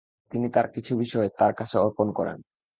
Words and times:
তিনি 0.31 0.47
তাঁর 0.49 0.67
কিছু 0.67 0.91
বিষয় 0.97 1.27
তাঁর 1.39 1.53
কাছে 1.53 1.75
অর্পণ 1.77 2.07
করেন। 2.11 2.37